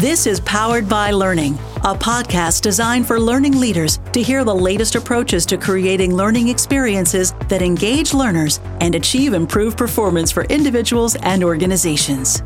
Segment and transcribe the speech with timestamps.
[0.00, 4.94] This is Powered by Learning, a podcast designed for learning leaders to hear the latest
[4.94, 11.42] approaches to creating learning experiences that engage learners and achieve improved performance for individuals and
[11.42, 12.42] organizations.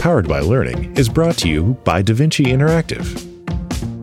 [0.00, 3.29] Powered by Learning is brought to you by DaVinci Interactive.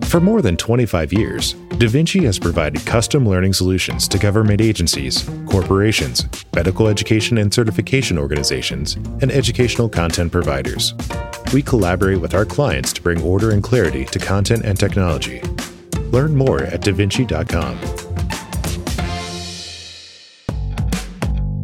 [0.08, 6.26] For more than 25 years, DaVinci has provided custom learning solutions to government agencies, corporations,
[6.56, 10.94] medical education and certification organizations, and educational content providers.
[11.54, 15.42] We collaborate with our clients to bring order and clarity to content and technology.
[16.12, 17.78] Learn more at davinci.com.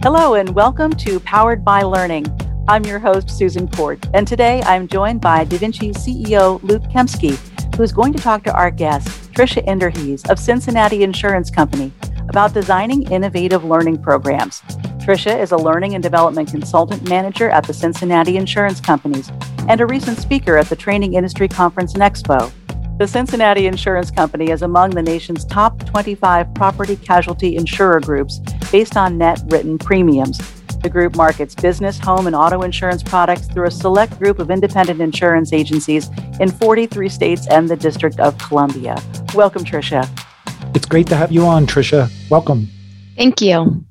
[0.02, 2.25] Hello, and welcome to Powered by Learning.
[2.67, 6.83] I'm your host, Susan Port, and today I'm joined by DaVinci CEO Luke
[7.73, 11.91] Kempski who's going to talk to our guest, Tricia Enderhees of Cincinnati Insurance Company,
[12.29, 14.61] about designing innovative learning programs.
[14.99, 19.31] Tricia is a learning and development consultant manager at the Cincinnati Insurance Companies
[19.67, 22.52] and a recent speaker at the Training Industry Conference and Expo.
[22.99, 28.39] The Cincinnati Insurance Company is among the nation's top 25 property casualty insurer groups
[28.71, 30.39] based on net written premiums.
[30.84, 35.00] The group markets business, home, and auto insurance products through a select group of independent
[35.00, 36.09] insurance agencies
[36.42, 39.02] in 43 states and the District of Columbia.
[39.34, 40.09] Welcome, Tricia.
[40.76, 42.11] It's great to have you on, Tricia.
[42.30, 42.67] Welcome.
[43.16, 43.86] Thank you.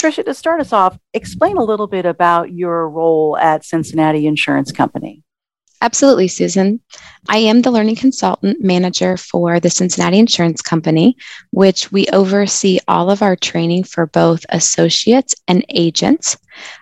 [0.00, 4.70] Tricia, to start us off, explain a little bit about your role at Cincinnati Insurance
[4.70, 5.24] Company.
[5.82, 6.80] Absolutely, Susan.
[7.28, 11.16] I am the learning consultant manager for the Cincinnati Insurance Company,
[11.52, 16.36] which we oversee all of our training for both associates and agents.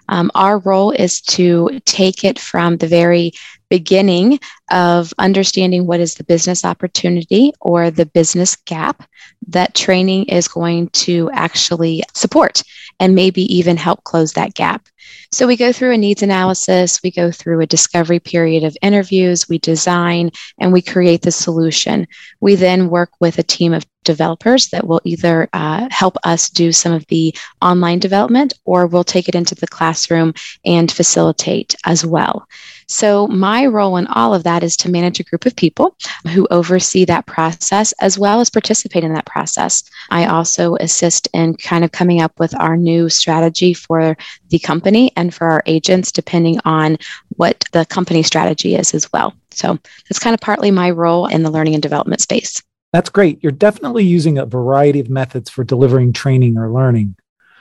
[0.08, 3.32] Um, our role is to take it from the very
[3.70, 4.38] beginning
[4.70, 9.08] of understanding what is the business opportunity or the business gap
[9.46, 12.62] that training is going to actually support
[13.00, 14.88] and maybe even help close that gap.
[15.30, 19.48] So we go through a needs analysis, we go through a discovery period of interviews,
[19.48, 22.06] we design, and we create the solution.
[22.40, 26.72] We then work with a team of developers that will either uh, help us do
[26.72, 30.32] some of the online development or we'll take it into the classroom
[30.64, 32.46] and facilitate as well.
[32.90, 35.94] So, my role in all of that is to manage a group of people
[36.32, 39.82] who oversee that process as well as participate in that process.
[40.08, 44.16] I also assist in kind of coming up with our new strategy for
[44.48, 46.96] the company and for our agents, depending on
[47.36, 49.34] what the company strategy is as well.
[49.50, 52.62] So, that's kind of partly my role in the learning and development space.
[52.92, 53.42] That's great.
[53.42, 57.16] You're definitely using a variety of methods for delivering training or learning.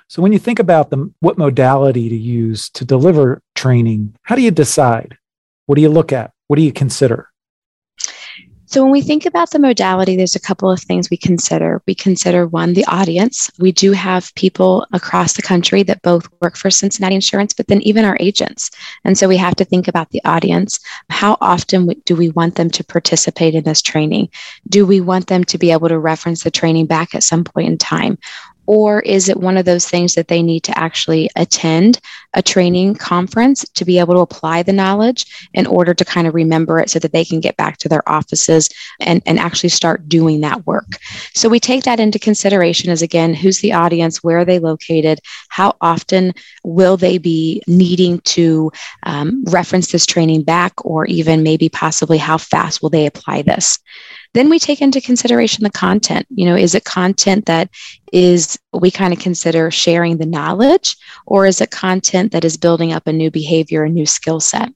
[0.07, 4.41] So when you think about the, what modality to use to deliver training, how do
[4.41, 5.17] you decide?
[5.65, 6.31] What do you look at?
[6.47, 7.29] What do you consider?
[8.69, 11.81] So, when we think about the modality, there's a couple of things we consider.
[11.87, 13.49] We consider one, the audience.
[13.59, 17.81] We do have people across the country that both work for Cincinnati Insurance, but then
[17.83, 18.69] even our agents.
[19.05, 20.81] And so we have to think about the audience.
[21.09, 24.27] How often do we want them to participate in this training?
[24.67, 27.69] Do we want them to be able to reference the training back at some point
[27.69, 28.17] in time?
[28.67, 31.99] Or is it one of those things that they need to actually attend
[32.33, 36.35] a training conference to be able to apply the knowledge in order to kind of
[36.35, 38.69] remember it so that they can get back to their offices
[38.99, 40.97] and, and actually start doing that work?
[41.33, 44.23] So we take that into consideration as again, who's the audience?
[44.23, 45.19] Where are they located?
[45.49, 48.71] How often will they be needing to
[49.03, 53.79] um, reference this training back or even maybe possibly how fast will they apply this?
[54.33, 56.25] Then we take into consideration the content.
[56.29, 57.69] You know, is it content that
[58.13, 60.95] is we kind of consider sharing the knowledge,
[61.25, 64.69] or is it content that is building up a new behavior, a new skill set?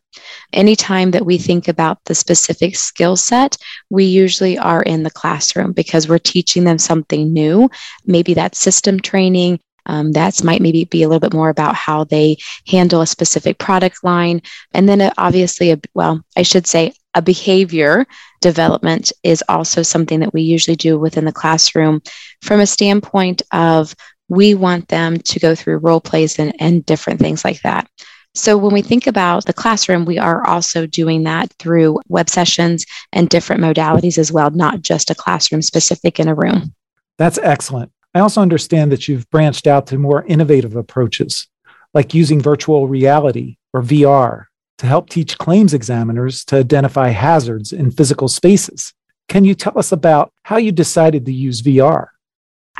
[0.52, 3.58] Anytime that we think about the specific skill set,
[3.90, 7.70] we usually are in the classroom because we're teaching them something new.
[8.06, 12.03] Maybe that's system training, um, that's might maybe be a little bit more about how
[12.03, 12.38] they
[12.68, 14.42] handle a specific product line.
[14.74, 18.06] And then uh, obviously, a, well, I should say a behavior
[18.40, 22.02] development is also something that we usually do within the classroom
[22.41, 23.96] from a standpoint of
[24.30, 27.88] we want them to go through role plays and, and different things like that.
[28.34, 32.85] So when we think about the classroom, we are also doing that through web sessions
[33.11, 36.73] and different modalities as well, not just a classroom specific in a room.
[37.17, 37.91] That's excellent.
[38.13, 41.47] I also understand that you've branched out to more innovative approaches,
[41.93, 44.46] like using virtual reality or VR
[44.79, 48.93] to help teach claims examiners to identify hazards in physical spaces.
[49.29, 52.08] Can you tell us about how you decided to use VR?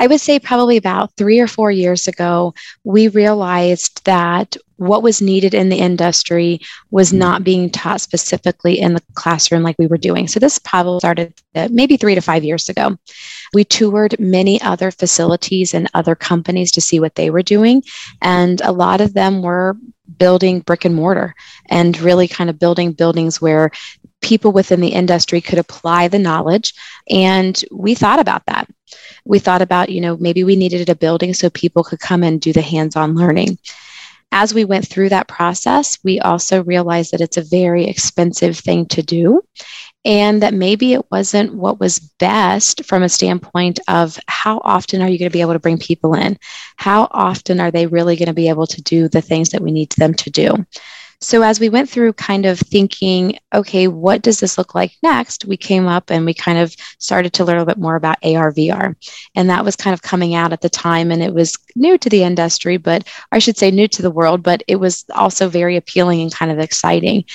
[0.02, 5.22] I would say probably about three or four years ago, we realized that what was
[5.22, 6.60] needed in the industry
[6.90, 10.28] was not being taught specifically in the classroom like we were doing.
[10.28, 12.98] So this probably started uh, maybe three to five years ago.
[13.54, 17.84] We toured many other facilities and other companies to see what they were doing.
[18.24, 19.78] And a lot of them were
[20.18, 21.36] building brick and mortar
[21.70, 23.70] and really kind of building buildings where
[24.22, 26.74] people within the industry could apply the knowledge.
[27.08, 28.68] And we thought about that.
[29.26, 32.42] We thought about, you know, maybe we needed a building so people could come and
[32.42, 33.58] do the hands on learning
[34.32, 38.86] as we went through that process, we also realized that it's a very expensive thing
[38.86, 39.44] to do
[40.06, 45.10] and that maybe it wasn't what was best from a standpoint of how often are
[45.10, 46.38] you going to be able to bring people in?
[46.78, 49.72] How often are they really going to be able to do the things that we
[49.72, 50.66] need them to do?
[51.24, 55.46] So, as we went through kind of thinking, okay, what does this look like next?
[55.46, 58.18] We came up and we kind of started to learn a little bit more about
[58.24, 58.96] AR VR.
[59.36, 61.12] And that was kind of coming out at the time.
[61.12, 64.42] And it was new to the industry, but I should say new to the world,
[64.42, 67.26] but it was also very appealing and kind of exciting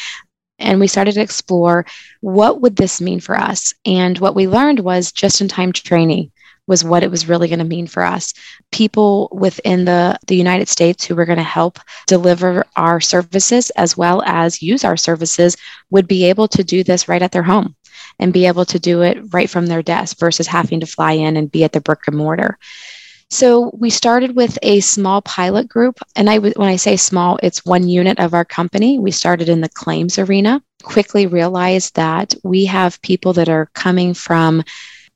[0.58, 1.84] and we started to explore
[2.20, 6.30] what would this mean for us and what we learned was just in time training
[6.66, 8.34] was what it was really going to mean for us.
[8.72, 13.96] People within the, the United States who were going to help deliver our services as
[13.96, 15.56] well as use our services
[15.90, 17.74] would be able to do this right at their home
[18.18, 21.36] and be able to do it right from their desk versus having to fly in
[21.36, 22.58] and be at the brick and mortar.
[23.28, 27.64] So we started with a small pilot group, and I when I say small, it's
[27.64, 29.00] one unit of our company.
[29.00, 30.62] We started in the claims arena.
[30.84, 34.62] Quickly realized that we have people that are coming from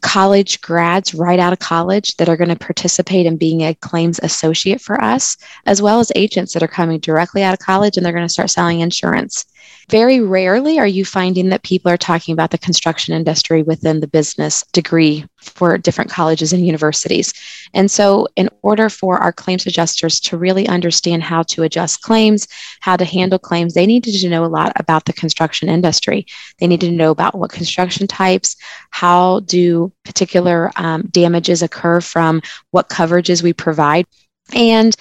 [0.03, 4.21] college grads right out of college that are going to participate in being a claims
[4.23, 5.37] associate for us,
[5.67, 8.33] as well as agents that are coming directly out of college and they're going to
[8.33, 9.45] start selling insurance.
[9.89, 14.07] Very rarely are you finding that people are talking about the construction industry within the
[14.07, 17.33] business degree for different colleges and universities.
[17.75, 22.47] And so, in order for our claims adjusters to really understand how to adjust claims,
[22.81, 26.27] how to handle claims, they needed to know a lot about the construction industry.
[26.59, 28.57] They needed to know about what construction types,
[28.91, 34.07] how do particular um, damages occur from what coverages we provide.
[34.55, 34.95] And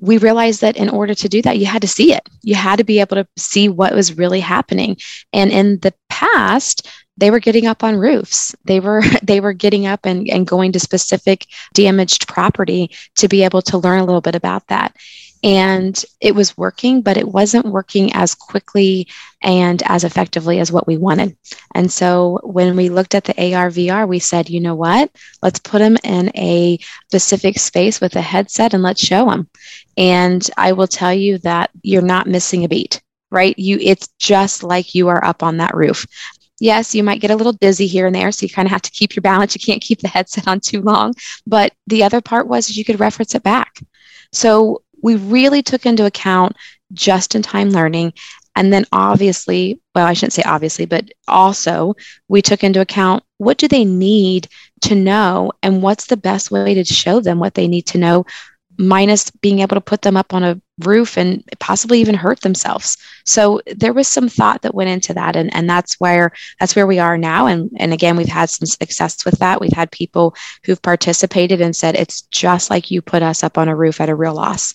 [0.00, 2.28] we realized that in order to do that, you had to see it.
[2.42, 4.96] You had to be able to see what was really happening.
[5.32, 6.86] And in the past,
[7.16, 8.54] they were getting up on roofs.
[8.64, 13.44] They were they were getting up and, and going to specific damaged property to be
[13.44, 14.96] able to learn a little bit about that
[15.42, 19.06] and it was working, but it wasn't working as quickly
[19.42, 21.36] and as effectively as what we wanted.
[21.74, 25.10] And so when we looked at the AR VR, we said, you know what?
[25.42, 26.78] Let's put them in a
[27.08, 29.48] specific space with a headset and let's show them.
[29.96, 33.00] And I will tell you that you're not missing a beat
[33.32, 36.06] right you it's just like you are up on that roof
[36.60, 38.32] yes, you might get a little dizzy here and there.
[38.32, 39.54] So you kind of have to keep your balance.
[39.54, 41.14] You can't keep the headset on too long.
[41.46, 43.80] But the other part was you could reference it back.
[44.32, 46.56] So we really took into account
[46.92, 48.12] just in time learning.
[48.54, 51.94] And then obviously, well, I shouldn't say obviously, but also
[52.28, 54.48] we took into account what do they need
[54.82, 58.24] to know and what's the best way to show them what they need to know
[58.78, 62.96] minus being able to put them up on a roof and possibly even hurt themselves.
[63.24, 66.86] So there was some thought that went into that and, and that's where that's where
[66.86, 67.46] we are now.
[67.46, 69.60] And and again we've had some success with that.
[69.60, 70.34] We've had people
[70.64, 74.08] who've participated and said it's just like you put us up on a roof at
[74.08, 74.74] a real loss.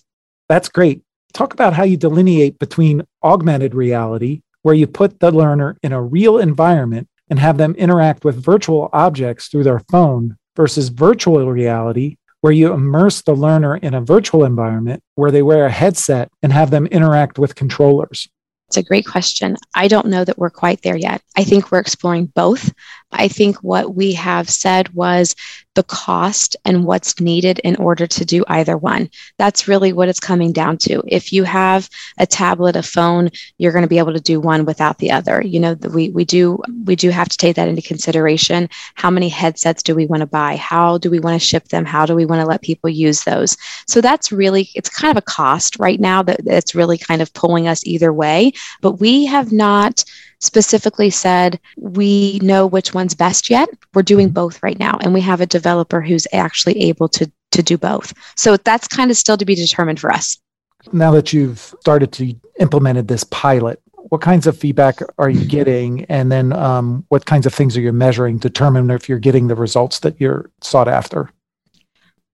[0.49, 1.03] That's great.
[1.33, 6.01] Talk about how you delineate between augmented reality, where you put the learner in a
[6.01, 12.17] real environment and have them interact with virtual objects through their phone, versus virtual reality,
[12.41, 16.51] where you immerse the learner in a virtual environment where they wear a headset and
[16.51, 18.27] have them interact with controllers.
[18.67, 19.57] It's a great question.
[19.75, 21.21] I don't know that we're quite there yet.
[21.37, 22.73] I think we're exploring both.
[23.11, 25.35] I think what we have said was
[25.75, 29.09] the cost and what's needed in order to do either one.
[29.37, 31.01] That's really what it's coming down to.
[31.07, 34.65] If you have a tablet, a phone, you're going to be able to do one
[34.65, 35.41] without the other.
[35.41, 38.69] You know, we we do we do have to take that into consideration.
[38.95, 40.57] How many headsets do we want to buy?
[40.57, 41.85] How do we want to ship them?
[41.85, 43.55] How do we want to let people use those?
[43.87, 47.33] So that's really it's kind of a cost right now that that's really kind of
[47.33, 48.51] pulling us either way.
[48.81, 50.03] But we have not
[50.41, 53.69] specifically said, we know which one's best yet.
[53.93, 54.33] We're doing mm-hmm.
[54.33, 54.97] both right now.
[55.01, 58.13] And we have a developer who's actually able to, to do both.
[58.35, 60.37] So that's kind of still to be determined for us.
[60.91, 63.79] Now that you've started to implemented this pilot,
[64.09, 66.05] what kinds of feedback are you getting?
[66.05, 69.47] And then um, what kinds of things are you measuring to determine if you're getting
[69.47, 71.29] the results that you're sought after?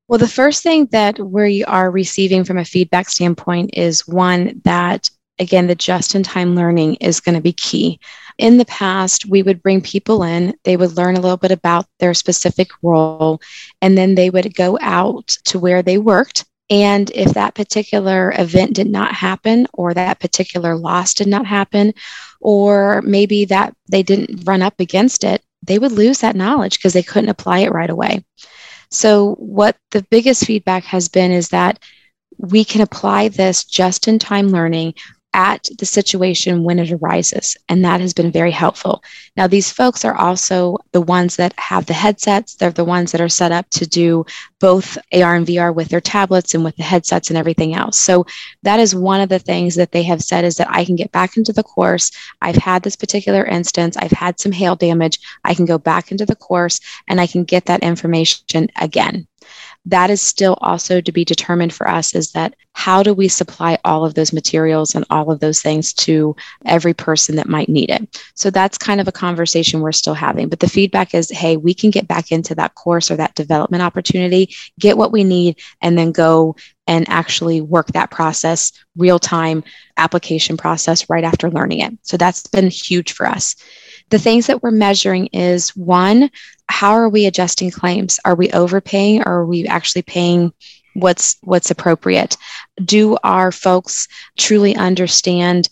[0.07, 5.09] Well, the first thing that we are receiving from a feedback standpoint is one that
[5.39, 7.99] again, the just in time learning is going to be key.
[8.37, 11.87] In the past, we would bring people in, they would learn a little bit about
[11.99, 13.41] their specific role,
[13.81, 16.45] and then they would go out to where they worked.
[16.69, 21.93] And if that particular event did not happen, or that particular loss did not happen,
[22.41, 26.93] or maybe that they didn't run up against it, they would lose that knowledge because
[26.93, 28.23] they couldn't apply it right away.
[28.91, 31.79] So, what the biggest feedback has been is that
[32.37, 34.93] we can apply this just in time learning
[35.37, 37.55] at the situation when it arises.
[37.69, 39.03] And that has been very helpful.
[39.37, 42.55] Now, these folks are also the ones that have the headsets.
[42.55, 44.25] They're the ones that are set up to do
[44.59, 47.99] both AR and VR with their tablets and with the headsets and everything else.
[47.99, 48.25] So,
[48.63, 51.11] that is one of the things that they have said is that I can get
[51.11, 52.11] back into the course.
[52.41, 55.19] I've had this particular instance, I've had some hail damage.
[55.43, 59.27] I can go back into the course and I can get that information again
[59.87, 63.77] that is still also to be determined for us is that how do we supply
[63.83, 67.89] all of those materials and all of those things to every person that might need
[67.89, 68.21] it?
[68.35, 71.73] So that's kind of a conversation we're still having but the feedback is hey we
[71.73, 75.97] can get back into that course or that development opportunity get what we need and
[75.97, 76.55] then go
[76.87, 79.63] and actually work that process real time
[79.97, 81.93] application process right after learning it.
[82.01, 83.55] So that's been huge for us
[84.09, 86.29] the things that we're measuring is one,
[86.69, 88.19] how are we adjusting claims?
[88.25, 90.53] Are we overpaying or are we actually paying
[90.93, 92.37] what's what's appropriate?
[92.83, 95.69] Do our folks truly understand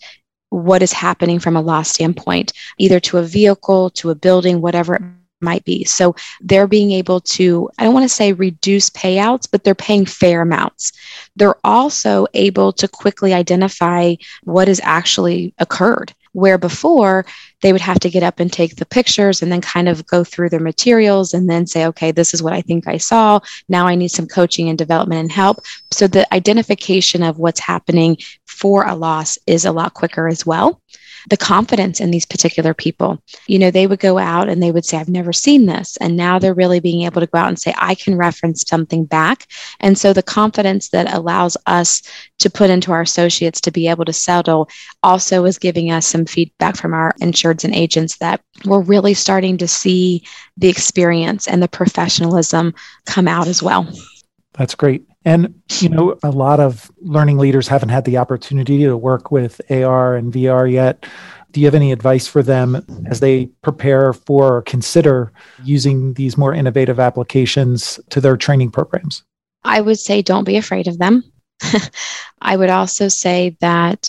[0.50, 4.94] what is happening from a loss standpoint, either to a vehicle, to a building, whatever
[4.94, 5.02] it
[5.40, 5.84] might be.
[5.84, 10.06] So they're being able to, I don't want to say reduce payouts, but they're paying
[10.06, 10.92] fair amounts.
[11.34, 14.14] They're also able to quickly identify
[14.44, 17.24] what has actually occurred where before
[17.62, 20.22] they would have to get up and take the pictures and then kind of go
[20.22, 23.40] through their materials and then say, okay, this is what I think I saw.
[23.70, 25.60] Now I need some coaching and development and help.
[25.92, 30.82] So the identification of what's happening for a loss is a lot quicker as well
[31.28, 33.22] the confidence in these particular people.
[33.46, 35.96] You know, they would go out and they would say, I've never seen this.
[35.98, 39.04] And now they're really being able to go out and say, I can reference something
[39.04, 39.46] back.
[39.80, 42.02] And so the confidence that allows us
[42.38, 44.68] to put into our associates to be able to settle
[45.02, 49.58] also is giving us some feedback from our insureds and agents that we're really starting
[49.58, 50.22] to see
[50.56, 53.88] the experience and the professionalism come out as well.
[54.54, 55.04] That's great.
[55.26, 59.60] And, you know, a lot of learning leaders haven't had the opportunity to work with
[59.70, 61.04] AR and VR yet.
[61.50, 65.32] Do you have any advice for them as they prepare for or consider
[65.64, 69.24] using these more innovative applications to their training programs?
[69.64, 71.24] I would say don't be afraid of them.
[72.40, 74.08] I would also say that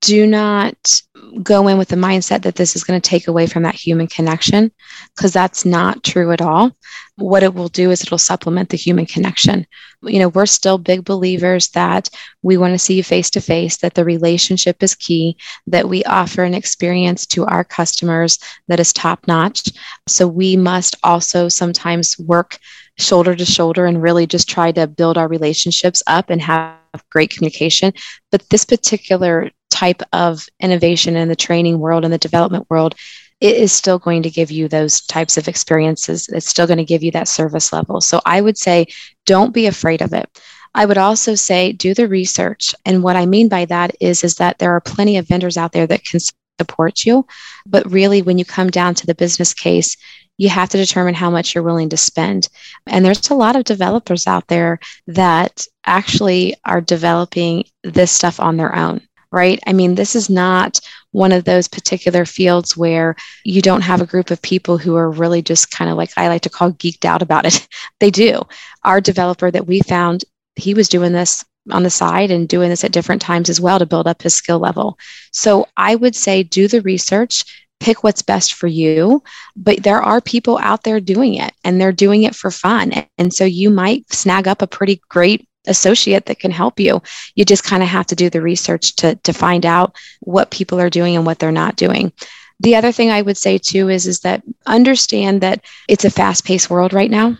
[0.00, 1.02] do not
[1.42, 4.06] go in with the mindset that this is going to take away from that human
[4.06, 4.70] connection
[5.14, 6.76] because that's not true at all.
[7.16, 9.66] What it will do is it'll supplement the human connection.
[10.02, 12.08] You know, we're still big believers that
[12.42, 16.04] we want to see you face to face, that the relationship is key, that we
[16.04, 19.70] offer an experience to our customers that is top notch.
[20.06, 22.58] So we must also sometimes work
[22.98, 26.78] shoulder to shoulder and really just try to build our relationships up and have
[27.10, 27.92] great communication.
[28.30, 32.94] But this particular type of innovation in the training world and the development world,
[33.40, 36.28] it is still going to give you those types of experiences.
[36.28, 38.00] It's still going to give you that service level.
[38.00, 38.86] So I would say
[39.26, 40.28] don't be afraid of it.
[40.74, 42.74] I would also say do the research.
[42.84, 45.72] And what I mean by that is, is that there are plenty of vendors out
[45.72, 46.20] there that can
[46.58, 47.26] support you.
[47.66, 49.96] But really, when you come down to the business case,
[50.38, 52.48] you have to determine how much you're willing to spend.
[52.86, 58.58] And there's a lot of developers out there that actually are developing this stuff on
[58.58, 59.58] their own right?
[59.66, 60.80] I mean, this is not
[61.12, 65.10] one of those particular fields where you don't have a group of people who are
[65.10, 67.66] really just kind of like I like to call geeked out about it.
[68.00, 68.42] they do.
[68.84, 70.24] Our developer that we found,
[70.56, 73.78] he was doing this on the side and doing this at different times as well
[73.78, 74.98] to build up his skill level.
[75.32, 79.22] So I would say do the research, pick what's best for you.
[79.56, 83.06] But there are people out there doing it and they're doing it for fun.
[83.18, 87.02] And so you might snag up a pretty great associate that can help you.
[87.34, 90.80] You just kind of have to do the research to, to find out what people
[90.80, 92.12] are doing and what they're not doing.
[92.60, 96.44] The other thing I would say too is, is that understand that it's a fast
[96.44, 97.36] paced world right now.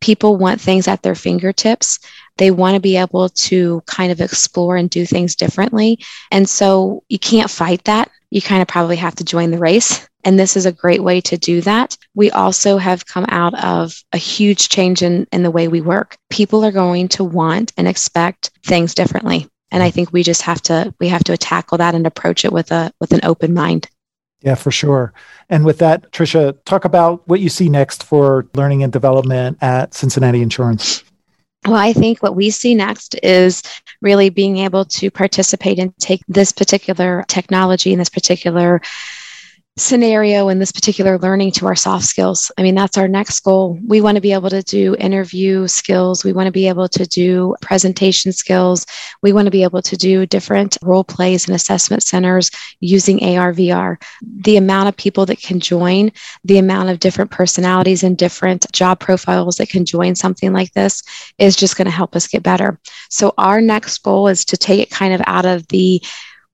[0.00, 1.98] People want things at their fingertips.
[2.36, 5.98] They want to be able to kind of explore and do things differently.
[6.30, 8.10] And so you can't fight that.
[8.30, 10.08] You kind of probably have to join the race.
[10.24, 11.96] And this is a great way to do that.
[12.14, 16.16] We also have come out of a huge change in, in the way we work.
[16.30, 19.48] People are going to want and expect things differently.
[19.70, 22.52] And I think we just have to we have to tackle that and approach it
[22.52, 23.88] with a with an open mind.
[24.40, 25.12] Yeah, for sure.
[25.48, 29.94] And with that, Tricia, talk about what you see next for learning and development at
[29.94, 31.02] Cincinnati Insurance.
[31.66, 33.62] Well, I think what we see next is
[34.02, 38.82] really being able to participate and take this particular technology and this particular
[39.76, 42.52] scenario in this particular learning to our soft skills.
[42.56, 43.76] I mean, that's our next goal.
[43.84, 46.22] We want to be able to do interview skills.
[46.22, 48.86] We want to be able to do presentation skills.
[49.20, 53.52] We want to be able to do different role plays and assessment centers using AR,
[53.52, 54.00] VR.
[54.22, 56.12] The amount of people that can join,
[56.44, 61.02] the amount of different personalities and different job profiles that can join something like this
[61.38, 62.78] is just going to help us get better.
[63.10, 66.00] So, our next goal is to take it kind of out of the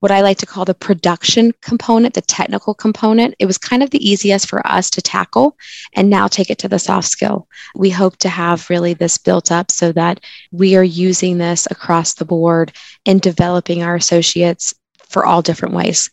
[0.01, 3.35] what I like to call the production component, the technical component.
[3.39, 5.55] It was kind of the easiest for us to tackle
[5.93, 7.47] and now take it to the soft skill.
[7.75, 10.19] We hope to have really this built up so that
[10.51, 12.73] we are using this across the board
[13.05, 14.73] in developing our associates
[15.07, 16.09] for all different ways.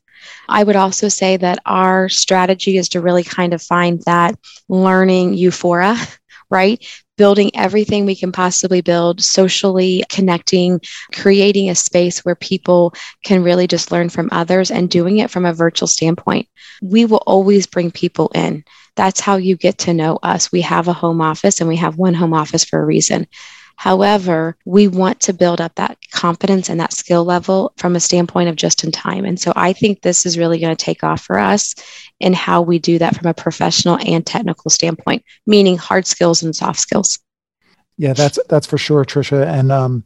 [0.51, 5.35] I would also say that our strategy is to really kind of find that learning
[5.35, 5.97] euphoria
[6.51, 6.85] right?
[7.19, 10.81] Building everything we can possibly build, socially connecting,
[11.13, 12.95] creating a space where people
[13.25, 16.49] can really just learn from others and doing it from a virtual standpoint.
[16.81, 18.65] We will always bring people in.
[18.95, 20.51] That's how you get to know us.
[20.51, 23.27] We have a home office and we have one home office for a reason.
[23.79, 28.49] However, we want to build up that confidence and that skill level from a standpoint
[28.49, 29.25] of just in time.
[29.25, 31.77] And so I think this is really going to take off for us
[32.19, 36.57] in how we do that from a professional and technical standpoint, meaning hard skills and
[36.57, 37.21] soft skills.
[37.99, 39.47] Yeah, that's that's for sure, Trisha.
[39.47, 40.03] And um,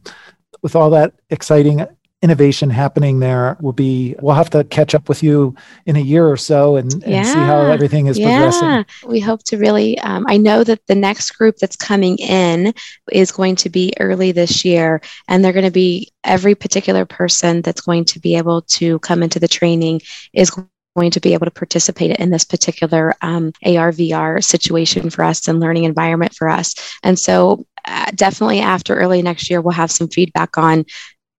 [0.61, 1.83] with all that exciting
[2.23, 5.53] innovation happening there will be we'll have to catch up with you
[5.85, 7.23] in a year or so and, and yeah.
[7.23, 8.39] see how everything is yeah.
[8.39, 12.73] progressing we hope to really um, i know that the next group that's coming in
[13.11, 17.61] is going to be early this year and they're going to be every particular person
[17.61, 20.01] that's going to be able to come into the training
[20.31, 20.49] is
[20.95, 25.47] going to be able to participate in this particular um, AR VR situation for us
[25.47, 26.75] and learning environment for us.
[27.01, 30.85] And so, uh, definitely after early next year, we'll have some feedback on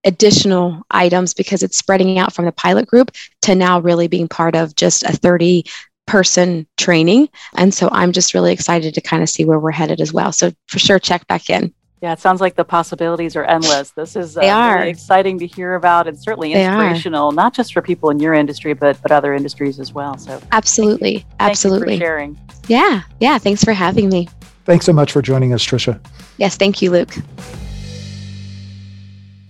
[0.05, 4.55] additional items because it's spreading out from the pilot group to now really being part
[4.55, 5.65] of just a 30
[6.05, 7.27] person training.
[7.55, 10.31] And so I'm just really excited to kind of see where we're headed as well.
[10.31, 11.73] So for sure, check back in.
[12.01, 13.91] Yeah, it sounds like the possibilities are endless.
[13.91, 14.77] This is uh, they are.
[14.77, 18.73] Really exciting to hear about and certainly inspirational, not just for people in your industry,
[18.73, 20.15] but but other industries as well.
[20.17, 22.39] So absolutely, thank absolutely thank sharing.
[22.67, 23.39] Yeah, yeah.
[23.39, 24.29] Thanks for having me.
[24.65, 25.99] Thanks so much for joining us, Trisha.
[26.37, 27.15] Yes, thank you, Luke.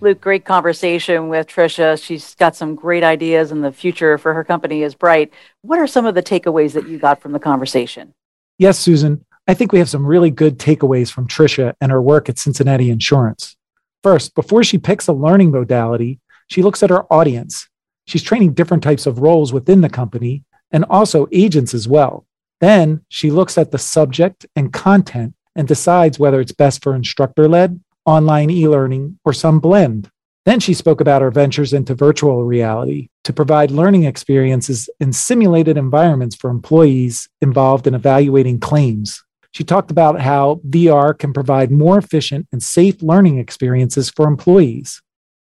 [0.00, 2.02] Luke, great conversation with Trisha.
[2.02, 5.32] She's got some great ideas, and the future for her company is bright.
[5.62, 8.12] What are some of the takeaways that you got from the conversation?
[8.58, 9.24] Yes, Susan.
[9.48, 12.90] I think we have some really good takeaways from Trisha and her work at Cincinnati
[12.90, 13.56] Insurance.
[14.02, 17.68] First, before she picks a learning modality, she looks at her audience.
[18.06, 22.26] She's training different types of roles within the company and also agents as well.
[22.60, 27.48] Then she looks at the subject and content and decides whether it's best for instructor
[27.48, 30.10] led online e learning, or some blend.
[30.46, 35.76] Then she spoke about her ventures into virtual reality to provide learning experiences in simulated
[35.76, 39.24] environments for employees involved in evaluating claims.
[39.50, 45.02] She talked about how VR can provide more efficient and safe learning experiences for employees.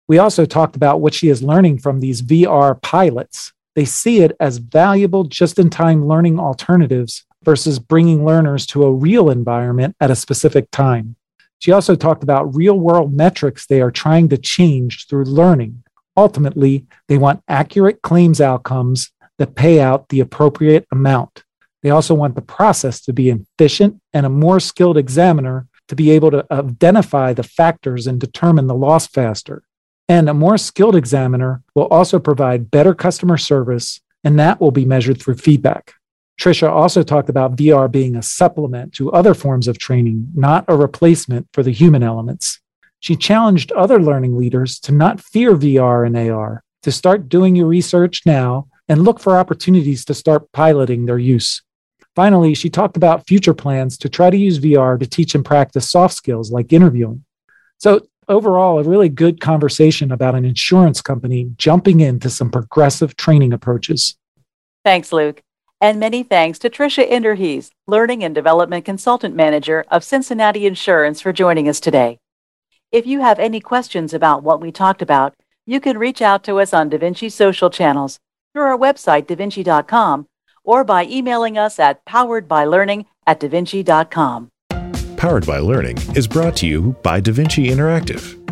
[0.08, 3.52] We also talked about what she is learning from these VR pilots.
[3.74, 8.92] They see it as valuable just in time learning alternatives versus bringing learners to a
[8.92, 11.16] real environment at a specific time.
[11.58, 15.82] She also talked about real world metrics they are trying to change through learning.
[16.16, 21.44] Ultimately, they want accurate claims outcomes that pay out the appropriate amount.
[21.82, 26.10] They also want the process to be efficient and a more skilled examiner to be
[26.10, 29.62] able to identify the factors and determine the loss faster.
[30.08, 34.84] And a more skilled examiner will also provide better customer service, and that will be
[34.84, 35.94] measured through feedback.
[36.40, 40.76] Trisha also talked about VR being a supplement to other forms of training, not a
[40.76, 42.60] replacement for the human elements.
[43.00, 47.66] She challenged other learning leaders to not fear VR and AR, to start doing your
[47.66, 51.62] research now and look for opportunities to start piloting their use.
[52.14, 55.90] Finally, she talked about future plans to try to use VR to teach and practice
[55.90, 57.24] soft skills like interviewing.
[57.78, 63.52] So, overall, a really good conversation about an insurance company jumping into some progressive training
[63.52, 64.16] approaches.
[64.84, 65.42] Thanks, Luke.
[65.80, 71.32] And many thanks to Tricia Inderhees, Learning and Development Consultant Manager of Cincinnati Insurance, for
[71.32, 72.18] joining us today.
[72.90, 75.34] If you have any questions about what we talked about,
[75.66, 78.18] you can reach out to us on DaVinci social channels,
[78.54, 80.26] through our website, davinci.com,
[80.64, 84.48] or by emailing us at poweredbylearning at davinci.com.
[85.16, 88.45] Powered by Learning is brought to you by DaVinci Interactive.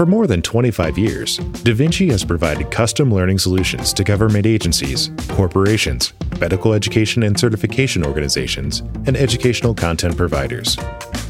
[0.00, 6.14] For more than 25 years, DaVinci has provided custom learning solutions to government agencies, corporations,
[6.40, 10.78] medical education and certification organizations, and educational content providers.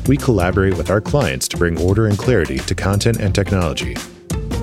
[0.07, 3.97] we collaborate with our clients to bring order and clarity to content and technology.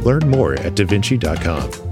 [0.05, 1.86] Learn more at davinci.com.